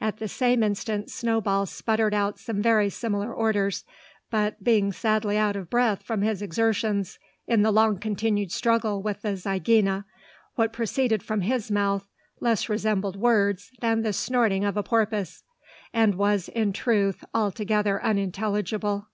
At 0.00 0.16
the 0.16 0.26
same 0.26 0.64
instant 0.64 1.12
Snowball 1.12 1.64
sputtered 1.64 2.12
out 2.12 2.40
some 2.40 2.60
very 2.60 2.90
similar 2.90 3.32
orders; 3.32 3.84
but 4.28 4.64
being 4.64 4.90
sadly 4.90 5.36
out 5.38 5.54
of 5.54 5.70
breath 5.70 6.02
from 6.02 6.22
his 6.22 6.42
exertions 6.42 7.20
in 7.46 7.62
the 7.62 7.70
long 7.70 8.00
continued 8.00 8.50
struggle 8.50 9.00
with 9.00 9.22
the 9.22 9.36
zygaena, 9.36 10.06
what 10.56 10.72
proceeded 10.72 11.22
from 11.22 11.42
his 11.42 11.70
mouth 11.70 12.08
less 12.40 12.68
resembled 12.68 13.14
words 13.14 13.70
than 13.80 14.02
the 14.02 14.12
snorting 14.12 14.64
of 14.64 14.76
a 14.76 14.82
porpoise; 14.82 15.44
and 15.92 16.16
was, 16.16 16.48
in 16.48 16.72
truth, 16.72 17.24
altogether 17.32 18.02
unintelligible. 18.02 19.06